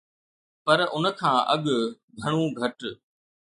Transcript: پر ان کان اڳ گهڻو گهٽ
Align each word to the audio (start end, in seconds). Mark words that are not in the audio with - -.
پر 0.63 0.79
ان 0.95 1.05
کان 1.19 1.37
اڳ 1.53 1.63
گهڻو 2.21 2.43
گهٽ 2.57 2.79